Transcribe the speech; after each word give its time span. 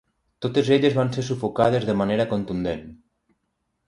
Totes 0.43 0.69
elles 0.75 0.95
van 0.99 1.11
ser 1.17 1.25
sufocades 1.27 1.85
de 1.89 1.95
manera 1.99 2.25
contundent. 2.31 2.81